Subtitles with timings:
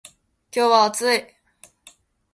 [0.51, 1.27] 今日は暑い。